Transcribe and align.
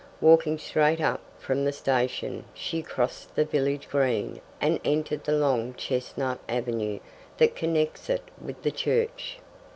Walking 0.19 0.57
straight 0.57 0.99
up 0.99 1.21
from 1.37 1.63
the 1.63 1.71
station, 1.71 2.45
she 2.55 2.81
crossed 2.81 3.35
the 3.35 3.45
village 3.45 3.87
green 3.87 4.41
and 4.59 4.79
entered 4.83 5.25
the 5.25 5.31
long 5.31 5.75
chestnut 5.75 6.39
avenue 6.49 6.97
that 7.37 7.55
connects 7.55 8.09
it 8.09 8.23
with 8.43 8.63
the 8.63 8.71
church. 8.71 9.37